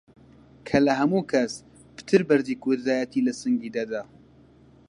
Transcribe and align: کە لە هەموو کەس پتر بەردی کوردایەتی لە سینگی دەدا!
کە 0.67 0.77
لە 0.85 0.93
هەموو 0.99 1.27
کەس 1.31 1.53
پتر 1.95 2.21
بەردی 2.29 2.59
کوردایەتی 2.63 3.25
لە 3.27 3.33
سینگی 3.39 3.73
دەدا! 3.77 4.01